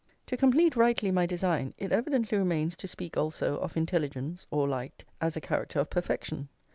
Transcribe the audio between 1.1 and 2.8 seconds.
my design, it evidently remains